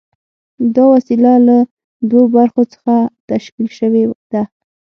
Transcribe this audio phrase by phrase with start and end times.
[0.75, 1.57] دا وسیله له
[2.09, 2.95] دوو برخو څخه
[3.31, 4.43] تشکیل شوې ده.